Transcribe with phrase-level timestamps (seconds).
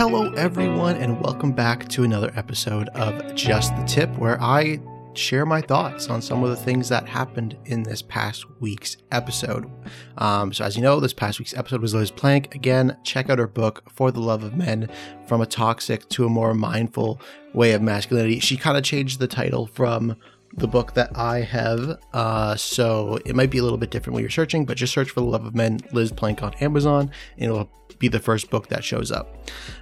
[0.00, 4.80] Hello, everyone, and welcome back to another episode of Just the Tip, where I
[5.12, 9.70] share my thoughts on some of the things that happened in this past week's episode.
[10.16, 12.54] Um, so, as you know, this past week's episode was Liz Plank.
[12.54, 14.88] Again, check out her book, For the Love of Men
[15.26, 17.20] From a Toxic to a More Mindful
[17.52, 18.40] Way of Masculinity.
[18.40, 20.16] She kind of changed the title from
[20.54, 21.98] the book that I have.
[22.12, 25.10] Uh, so it might be a little bit different when you're searching, but just search
[25.10, 28.68] for The Love of Men, Liz Plank on Amazon, and it'll be the first book
[28.68, 29.34] that shows up.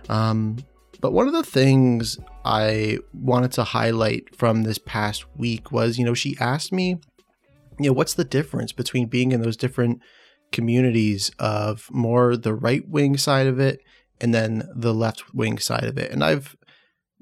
[0.08, 0.58] Um,
[1.00, 6.04] but one of the things I wanted to highlight from this past week was, you
[6.04, 6.98] know, she asked me,
[7.78, 10.00] you know, what's the difference between being in those different
[10.50, 13.80] communities of more the right wing side of it
[14.20, 16.10] and then the left wing side of it?
[16.10, 16.56] And I've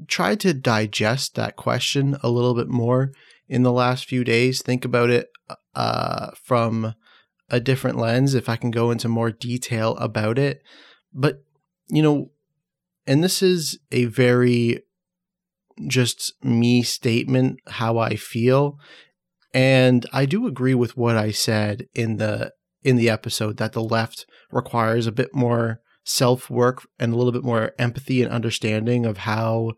[0.09, 3.13] tried to digest that question a little bit more
[3.49, 5.29] in the last few days, think about it
[5.75, 6.95] uh, from
[7.49, 10.63] a different lens, if I can go into more detail about it.
[11.13, 11.45] But,
[11.89, 12.31] you know,
[13.07, 14.83] and this is a very
[15.87, 18.79] just me statement, how I feel.
[19.55, 23.83] And I do agree with what I said in the in the episode that the
[23.83, 29.05] left requires a bit more self work and a little bit more empathy and understanding
[29.05, 29.73] of how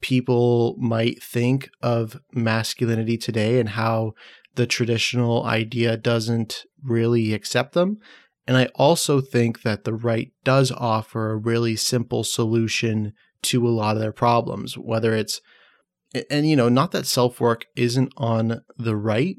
[0.00, 4.12] people might think of masculinity today and how
[4.54, 7.98] the traditional idea doesn't really accept them.
[8.46, 13.70] And I also think that the right does offer a really simple solution to a
[13.70, 15.40] lot of their problems, whether it's,
[16.30, 19.36] and you know, not that self work isn't on the right,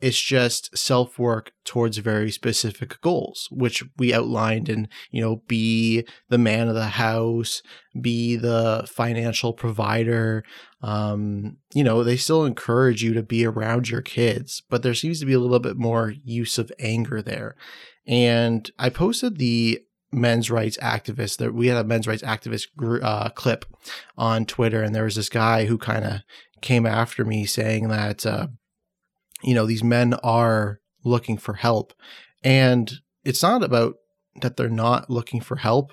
[0.00, 6.06] it's just self work towards very specific goals, which we outlined in, you know, be
[6.28, 7.62] the man of the house,
[8.00, 10.44] be the financial provider.
[10.82, 15.18] Um, you know, they still encourage you to be around your kids, but there seems
[15.20, 17.56] to be a little bit more use of anger there.
[18.06, 19.80] And I posted the
[20.12, 22.68] men's rights activist that we had a men's rights activist
[23.02, 23.64] uh, clip
[24.16, 26.20] on Twitter, and there was this guy who kind of
[26.60, 28.48] came after me saying that, uh,
[29.42, 31.92] you know, these men are looking for help.
[32.42, 32.92] And
[33.24, 33.96] it's not about
[34.40, 35.92] that they're not looking for help.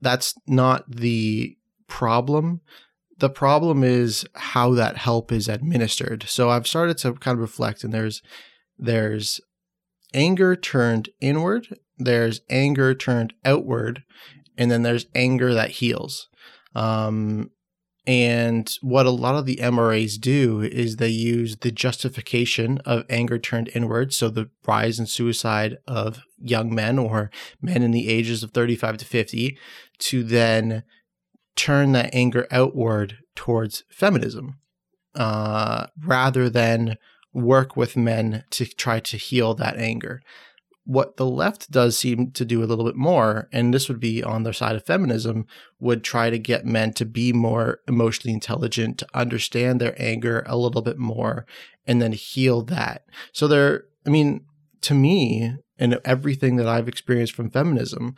[0.00, 1.56] That's not the
[1.88, 2.60] problem.
[3.18, 6.24] The problem is how that help is administered.
[6.28, 8.22] So I've started to kind of reflect and there's
[8.78, 9.40] there's
[10.12, 14.02] anger turned inward, there's anger turned outward,
[14.58, 16.28] and then there's anger that heals.
[16.74, 17.50] Um,
[18.06, 23.38] and what a lot of the MRAs do is they use the justification of anger
[23.38, 24.14] turned inward.
[24.14, 27.30] So the rise in suicide of young men or
[27.60, 29.58] men in the ages of 35 to 50
[29.98, 30.84] to then
[31.56, 34.58] turn that anger outward towards feminism
[35.16, 36.96] uh, rather than
[37.32, 40.22] work with men to try to heal that anger
[40.86, 44.22] what the left does seem to do a little bit more, and this would be
[44.22, 45.44] on the side of feminism,
[45.80, 50.56] would try to get men to be more emotionally intelligent, to understand their anger a
[50.56, 51.44] little bit more,
[51.86, 53.04] and then heal that.
[53.32, 54.44] So there, I mean,
[54.82, 58.14] to me, and everything that I've experienced from feminism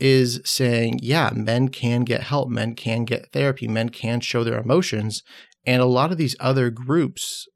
[0.00, 4.58] is saying, yeah, men can get help, men can get therapy, men can show their
[4.58, 5.22] emotions.
[5.66, 7.46] And a lot of these other groups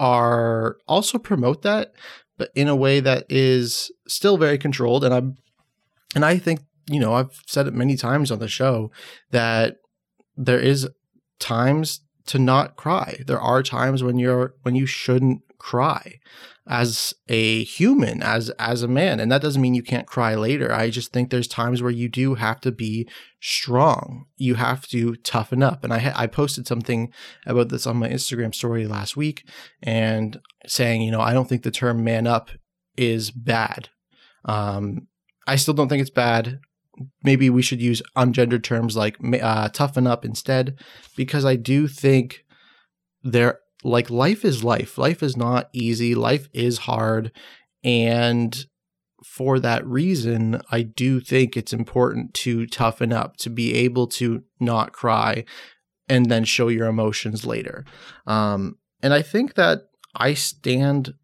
[0.00, 1.92] are also promote that,
[2.38, 5.04] but in a way that is still very controlled.
[5.04, 5.36] And I'm,
[6.14, 8.90] and I think, you know, I've said it many times on the show
[9.30, 9.76] that
[10.36, 10.88] there is
[11.38, 13.22] times to not cry.
[13.26, 16.18] There are times when you're, when you shouldn't cry
[16.68, 20.72] as a human as as a man and that doesn't mean you can't cry later.
[20.72, 23.08] I just think there's times where you do have to be
[23.40, 24.26] strong.
[24.36, 25.82] You have to toughen up.
[25.82, 27.12] And i i posted something
[27.46, 29.44] about this on my instagram story last week
[29.82, 32.50] and saying you know i don't think the term man up
[32.96, 33.88] is bad.
[34.44, 35.08] Um
[35.48, 36.60] i still don't think it's bad.
[37.24, 40.78] Maybe we should use ungendered terms like uh, toughen up instead
[41.16, 42.44] because i do think
[43.24, 44.98] there like life is life.
[44.98, 46.14] Life is not easy.
[46.14, 47.32] Life is hard.
[47.84, 48.66] And
[49.24, 54.42] for that reason, I do think it's important to toughen up, to be able to
[54.60, 55.44] not cry
[56.08, 57.84] and then show your emotions later.
[58.26, 61.14] Um, and I think that I stand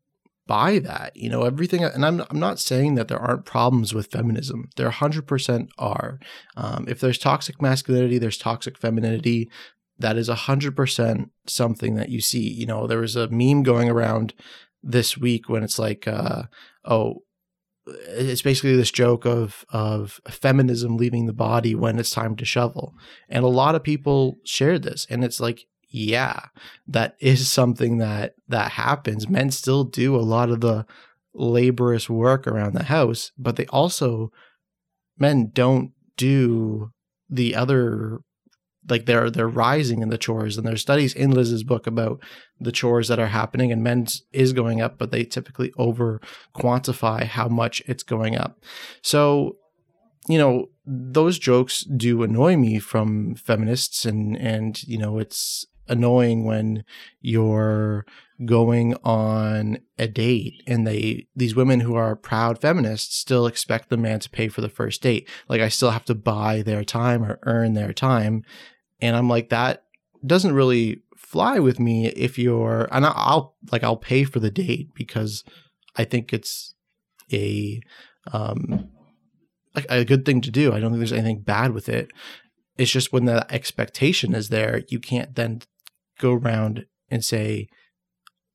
[0.47, 1.17] by that.
[1.17, 4.71] You know, everything, and I'm, I'm not saying that there aren't problems with feminism.
[4.77, 6.19] There 100% are.
[6.57, 9.51] Um, if there's toxic masculinity, there's toxic femininity
[9.99, 12.49] that is 100% something that you see.
[12.49, 14.35] You know, there was a meme going around
[14.83, 16.45] this week when it's like, uh,
[16.85, 17.23] oh,
[17.87, 22.95] it's basically this joke of of feminism leaving the body when it's time to shovel.
[23.31, 26.41] And a lot of people shared this and it's like yeah,
[26.87, 29.29] that is something that that happens.
[29.29, 30.87] Men still do a lot of the
[31.35, 34.31] laborious work around the house, but they also
[35.19, 36.93] men don't do
[37.31, 38.21] the other
[38.89, 42.23] like they're they're rising in the chores and there's studies in Liz's book about
[42.61, 46.21] the chores that are happening and men's is going up but they typically over
[46.55, 48.63] quantify how much it's going up.
[49.03, 49.57] So
[50.29, 56.45] you know those jokes do annoy me from feminists and and you know it's annoying
[56.45, 56.85] when
[57.21, 58.05] you're
[58.45, 63.97] going on a date and they these women who are proud feminists still expect the
[63.97, 65.29] man to pay for the first date.
[65.49, 68.45] Like i still have to buy their time or earn their time
[69.01, 69.85] and i'm like that
[70.27, 74.89] doesn't really fly with me if you're and i'll like i'll pay for the date
[74.95, 75.45] because
[75.97, 76.75] i think it's
[77.33, 77.81] a
[78.33, 78.89] um
[79.75, 82.11] like a good thing to do i don't think there's anything bad with it
[82.77, 85.61] it's just when the expectation is there you can't then
[86.19, 87.69] go around and say,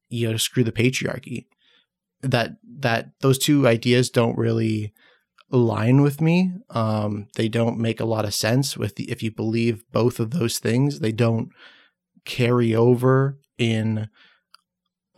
[0.10, 1.48] you know, screw the patriarchy.
[2.22, 4.94] That that those two ideas don't really
[5.54, 6.52] align with me.
[6.72, 10.32] Um, they don't make a lot of sense with the, if you believe both of
[10.32, 11.00] those things.
[11.00, 11.50] They don't
[12.26, 14.10] carry over in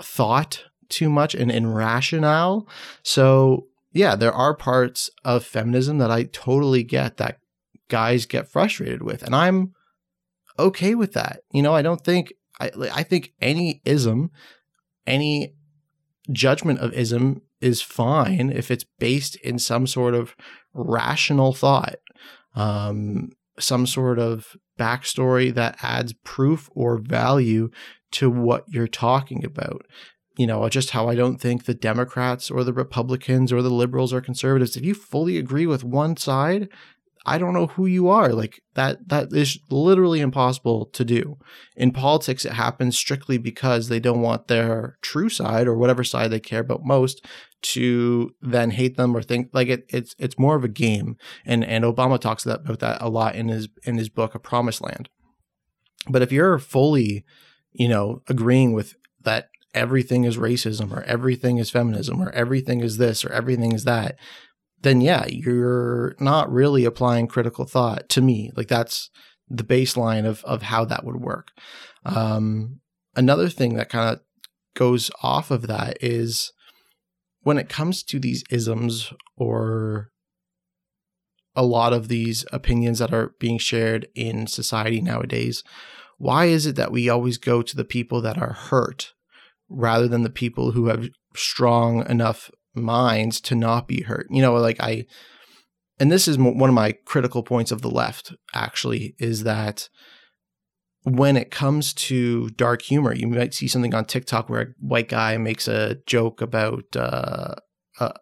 [0.01, 2.67] thought too much and in rationale.
[3.01, 7.39] So yeah, there are parts of feminism that I totally get that
[7.87, 9.73] guys get frustrated with, and I'm
[10.59, 11.41] okay with that.
[11.51, 14.31] You know, I don't think I I think any ism,
[15.07, 15.55] any
[16.29, 20.35] judgment of ism is fine if it's based in some sort of
[20.73, 21.95] rational thought,
[22.55, 27.69] um, some sort of backstory that adds proof or value
[28.11, 29.85] to what you're talking about.
[30.37, 34.13] You know, just how I don't think the Democrats or the Republicans or the liberals
[34.13, 36.67] or conservatives, if you fully agree with one side,
[37.25, 38.33] I don't know who you are.
[38.33, 41.37] Like that that is literally impossible to do.
[41.75, 46.31] In politics it happens strictly because they don't want their true side or whatever side
[46.31, 47.25] they care about most
[47.63, 51.17] to then hate them or think like it it's it's more of a game.
[51.45, 54.81] And and Obama talks about that a lot in his in his book A Promised
[54.81, 55.09] Land.
[56.07, 57.25] But if you're fully,
[57.71, 58.93] you know, agreeing with
[59.23, 63.83] that everything is racism or everything is feminism or everything is this or everything is
[63.83, 64.15] that,
[64.85, 68.51] then yeah, you're not really applying critical thought to me.
[68.55, 69.09] Like that's
[69.49, 71.51] the baseline of of how that would work.
[72.05, 72.81] Um,
[73.15, 74.21] another thing that kind of
[74.75, 76.53] goes off of that is
[77.41, 80.11] when it comes to these isms or
[81.55, 85.63] a lot of these opinions that are being shared in society nowadays,
[86.19, 89.13] why is it that we always go to the people that are hurt
[89.67, 94.27] rather than the people who have strong enough minds to not be hurt.
[94.29, 95.05] You know, like I,
[95.99, 99.89] and this is one of my critical points of the left, actually, is that
[101.03, 105.07] when it comes to dark humor, you might see something on TikTok where a white
[105.07, 107.55] guy makes a joke about, uh,
[107.99, 108.13] uh,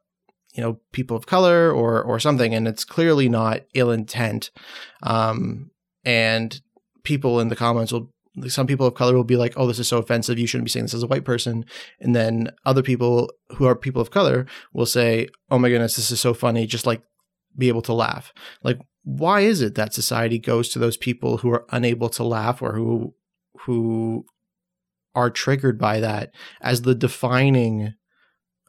[0.54, 4.52] you know, people of color or or something, and it's clearly not ill intent.
[5.02, 5.72] Um,
[6.06, 6.62] and
[7.04, 8.13] people in the comments will
[8.48, 10.40] some people of color will be like, "Oh, this is so offensive.
[10.40, 11.66] You shouldn't be saying this as a white person."
[12.00, 16.12] And then other people who are people of color will say, "Oh my goodness, this
[16.12, 17.04] is so funny." Just like
[17.58, 18.34] be able to laugh.
[18.64, 22.62] Like, why is it that society goes to those people who are unable to laugh
[22.62, 23.14] or who
[23.62, 24.26] who
[25.16, 27.94] are triggered by that as the defining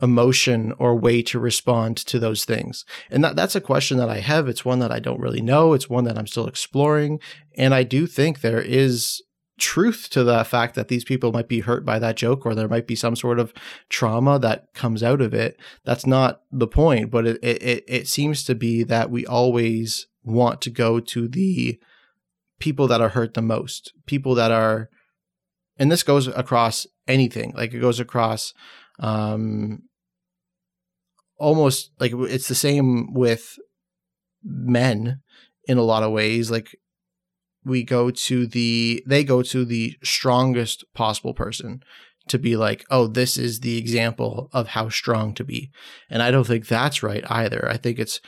[0.03, 2.85] emotion or way to respond to those things?
[3.11, 4.49] And that, that's a question that I have.
[4.49, 5.73] It's one that I don't really know.
[5.73, 7.21] It's one that I'm still exploring.
[7.57, 9.23] And I do think there is
[9.59, 12.69] truth to the fact that these people might be hurt by that joke or there
[12.69, 13.53] might be some sort of
[13.89, 15.59] trauma that comes out of it.
[15.85, 20.61] That's not the point, but it, it, it seems to be that we always want
[20.63, 21.79] to go to the
[22.59, 24.89] people that are hurt the most, people that are,
[25.79, 28.55] and this goes across anything, like it goes across,
[28.99, 29.83] um,
[31.39, 33.57] almost like it's the same with
[34.43, 35.21] men
[35.67, 36.51] in a lot of ways.
[36.51, 36.77] Like
[37.65, 41.83] we go to the they go to the strongest possible person
[42.29, 45.71] to be like, oh, this is the example of how strong to be.
[46.09, 47.69] And I don't think that's right either.
[47.69, 48.21] I think it's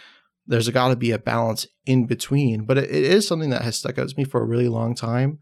[0.47, 2.65] there's got to be a balance in between.
[2.65, 4.95] But it, it is something that has stuck out to me for a really long
[4.95, 5.39] time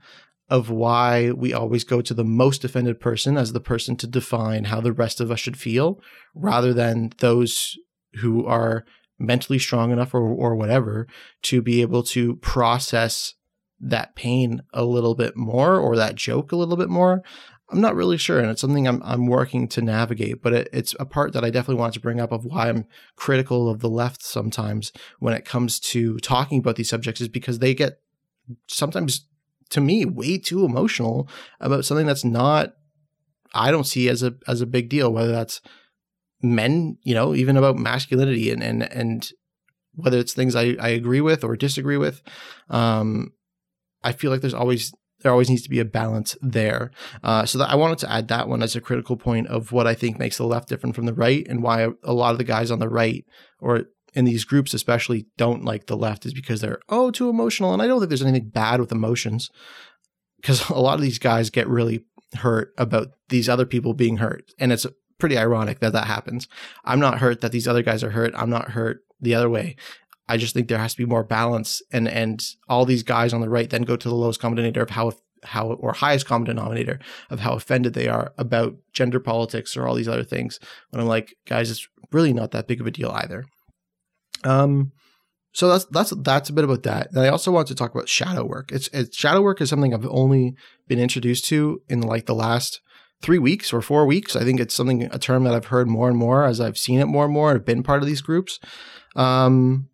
[0.49, 4.65] of why we always go to the most offended person as the person to define
[4.65, 6.01] how the rest of us should feel
[6.35, 7.79] rather than those
[8.21, 8.85] who are
[9.19, 11.07] mentally strong enough or, or whatever
[11.43, 13.35] to be able to process
[13.81, 17.23] that pain a little bit more or that joke a little bit more.
[17.71, 20.43] I'm not really sure, and it's something I'm I'm working to navigate.
[20.43, 22.87] But it, it's a part that I definitely want to bring up of why I'm
[23.17, 27.59] critical of the left sometimes when it comes to talking about these subjects, is because
[27.59, 28.01] they get
[28.69, 29.27] sometimes,
[29.71, 31.29] to me, way too emotional
[31.59, 32.75] about something that's not.
[33.55, 35.11] I don't see as a as a big deal.
[35.11, 35.63] Whether that's
[36.43, 39.31] men, you know, even about masculinity and and and
[39.95, 42.21] whether it's things I, I agree with or disagree with.
[42.69, 43.33] Um,
[44.05, 44.93] I feel like there's always
[45.25, 46.91] there always needs to be a balance there.
[47.23, 49.87] Uh, so that I wanted to add that one as a critical point of what
[49.87, 52.45] I think makes the left different from the right, and why a lot of the
[52.45, 53.25] guys on the right
[53.59, 57.73] or in these groups especially don't like the left is because they're oh too emotional.
[57.73, 59.51] And I don't think there's anything bad with emotions
[60.37, 64.53] because a lot of these guys get really hurt about these other people being hurt,
[64.59, 64.87] and it's
[65.19, 66.49] pretty ironic that that happens.
[66.85, 68.35] I'm not hurt that these other guys are hurt.
[68.37, 69.77] I'm not hurt the other way.
[70.29, 73.41] I just think there has to be more balance, and and all these guys on
[73.41, 75.13] the right then go to the lowest common denominator of how
[75.45, 76.99] how or highest common denominator
[77.31, 80.59] of how offended they are about gender politics or all these other things.
[80.91, 83.45] When I'm like, guys, it's really not that big of a deal either.
[84.45, 84.93] Um,
[85.53, 87.11] so that's that's that's a bit about that.
[87.11, 88.73] And I also want to talk about shadow work.
[88.73, 90.55] It's, it's shadow work is something I've only
[90.89, 92.81] been introduced to in like the last
[93.23, 94.37] three weeks or four weeks.
[94.37, 97.01] I think it's something a term that I've heard more and more as I've seen
[97.01, 98.59] it more and more and been part of these groups.
[99.15, 99.89] Um,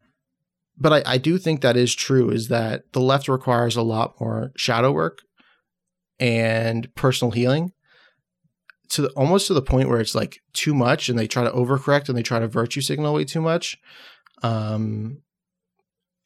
[0.81, 4.15] but I, I do think that is true is that the left requires a lot
[4.19, 5.19] more shadow work
[6.19, 7.73] and personal healing
[8.91, 11.51] to the, almost to the point where it's like too much and they try to
[11.51, 13.77] overcorrect and they try to virtue signal way too much.
[14.43, 15.19] Um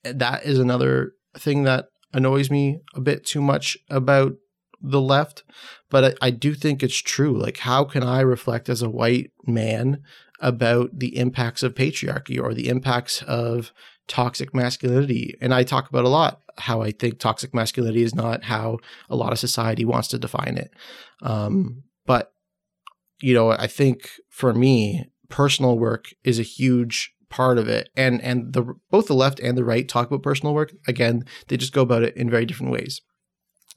[0.04, 4.34] that is another thing that annoys me a bit too much about
[4.80, 5.42] the left
[5.90, 7.38] but I, I do think it's true.
[7.38, 10.02] Like how can i reflect as a white man
[10.40, 13.72] about the impacts of patriarchy or the impacts of
[14.08, 15.36] toxic masculinity.
[15.40, 19.16] And I talk about a lot how I think toxic masculinity is not how a
[19.16, 20.72] lot of society wants to define it.
[21.22, 22.32] Um, but,
[23.20, 27.88] you know, I think for me, personal work is a huge part of it.
[27.96, 30.72] And and the both the left and the right talk about personal work.
[30.86, 33.00] Again, they just go about it in very different ways.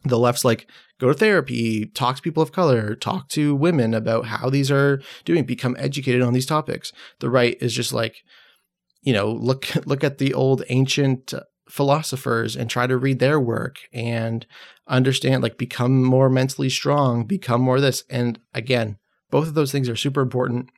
[0.03, 0.69] The left's like
[1.00, 5.01] go to therapy, talk to people of color, talk to women about how these are
[5.25, 6.91] doing, become educated on these topics.
[7.19, 8.17] The right is just like
[9.08, 11.34] you know, look look at the old ancient
[11.70, 14.46] philosophers and try to read their work and
[14.86, 18.04] understand like become more mentally strong, become more this.
[18.10, 18.98] And again,
[19.32, 20.70] both of those things are super important.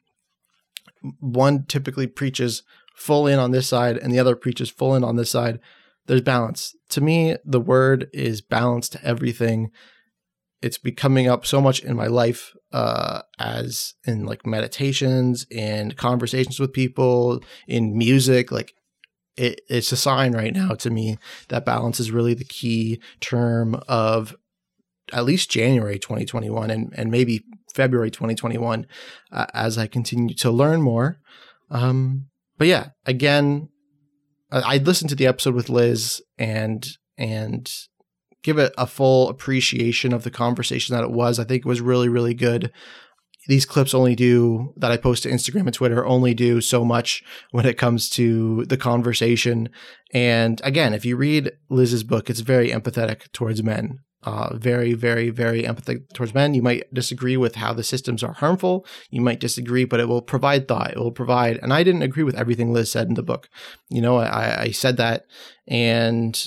[1.20, 2.62] One typically preaches
[2.96, 5.60] full in on this side and the other preaches full in on this side.
[6.06, 6.76] There's balance.
[6.90, 9.72] To me, the word is balance to everything
[10.62, 16.60] it's becoming up so much in my life uh, as in like meditations and conversations
[16.60, 18.74] with people in music like
[19.38, 23.82] it, it's a sign right now to me that balance is really the key term
[23.88, 24.36] of
[25.14, 28.86] at least January 2021 and, and maybe February 2021
[29.32, 31.20] uh, as I continue to learn more.
[31.70, 33.70] Um, but yeah, again,
[34.52, 36.88] I, I listened to the episode with Liz and
[37.18, 37.72] and
[38.44, 41.40] give it a full appreciation of the conversation that it was.
[41.40, 42.72] I think it was really, really good.
[43.48, 47.24] These clips only do that I post to Instagram and Twitter only do so much
[47.52, 49.70] when it comes to the conversation.
[50.14, 54.00] And again, if you read Liz's book, it's very empathetic towards men.
[54.22, 56.54] Uh, very, very, very empathetic towards men.
[56.54, 58.86] You might disagree with how the systems are harmful.
[59.10, 60.92] You might disagree, but it will provide thought.
[60.92, 61.58] It will provide.
[61.58, 63.48] And I didn't agree with everything Liz said in the book.
[63.90, 65.24] You know, I, I said that,
[65.68, 66.38] and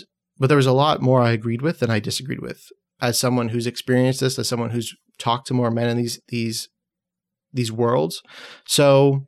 [0.43, 2.67] but there was a lot more I agreed with than I disagreed with.
[3.01, 6.69] As someone who's experienced this, as someone who's talked to more men in these these
[7.53, 8.21] these worlds,
[8.67, 9.25] so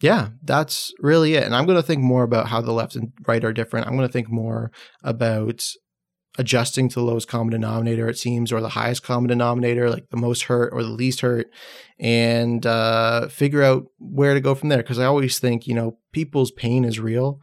[0.00, 1.44] yeah, that's really it.
[1.44, 3.86] And I'm going to think more about how the left and right are different.
[3.86, 4.70] I'm going to think more
[5.04, 5.66] about
[6.38, 10.16] adjusting to the lowest common denominator, it seems, or the highest common denominator, like the
[10.16, 11.48] most hurt or the least hurt,
[12.00, 14.78] and uh, figure out where to go from there.
[14.78, 17.38] Because I always think, you know, people's pain is real,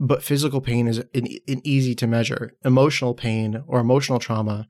[0.00, 2.52] but physical pain is an, an easy to measure.
[2.64, 4.68] Emotional pain or emotional trauma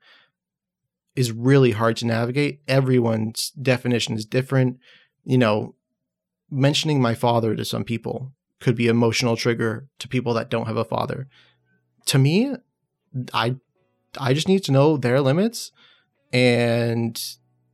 [1.14, 2.60] is really hard to navigate.
[2.66, 4.78] Everyone's definition is different.
[5.24, 5.74] You know,
[6.50, 10.76] mentioning my father to some people could be emotional trigger to people that don't have
[10.76, 11.28] a father.
[12.06, 12.54] To me,
[13.34, 13.56] I
[14.18, 15.72] I just need to know their limits
[16.32, 17.20] and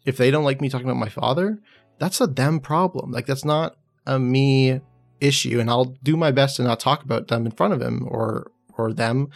[0.05, 1.61] if they don't like me talking about my father,
[1.99, 3.11] that's a them problem.
[3.11, 4.81] Like that's not a me
[5.25, 8.07] issue and I'll do my best to not talk about them in front of him
[8.09, 9.31] or or them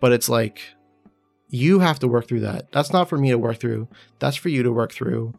[0.00, 0.60] but it's like
[1.48, 2.70] you have to work through that.
[2.72, 3.88] That's not for me to work through.
[4.18, 5.34] That's for you to work through.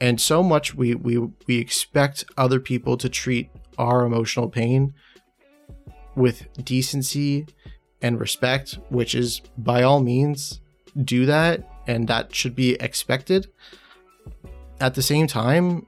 [0.00, 4.94] And so much we we we expect other people to treat our emotional pain
[6.14, 7.46] with decency
[8.00, 10.60] and respect which is by all means
[11.04, 13.48] do that and that should be expected.
[14.80, 15.86] At the same time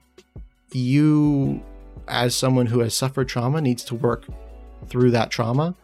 [0.73, 1.63] you
[2.07, 4.25] as someone who has suffered trauma needs to work
[4.87, 5.75] through that trauma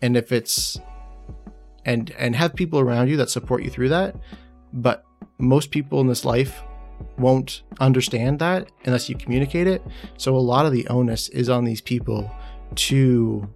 [0.00, 0.78] and if it's
[1.84, 4.14] and and have people around you that support you through that
[4.72, 5.04] but
[5.38, 6.62] most people in this life
[7.18, 9.82] won't understand that unless you communicate it
[10.16, 12.30] so a lot of the onus is on these people
[12.74, 13.48] to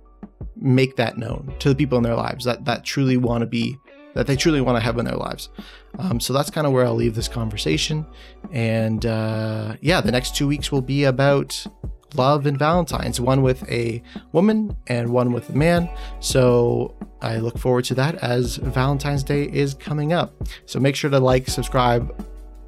[0.56, 3.76] make that known to the people in their lives that that truly want to be
[4.16, 5.50] that they truly want to have in their lives.
[5.98, 8.06] Um, so that's kind of where I'll leave this conversation.
[8.50, 11.66] And uh, yeah, the next two weeks will be about
[12.14, 15.88] love and Valentine's, one with a woman and one with a man.
[16.20, 20.32] So I look forward to that as Valentine's Day is coming up.
[20.66, 22.24] So make sure to like, subscribe,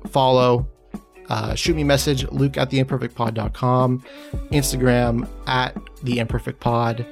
[0.08, 0.68] follow,
[1.28, 4.04] uh, shoot me a message, luke at the theimperfectpod.com,
[4.50, 7.04] Instagram at theimperfectpod.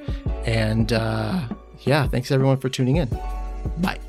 [0.45, 1.47] And uh,
[1.81, 3.09] yeah, thanks everyone for tuning in.
[3.77, 3.99] Bye.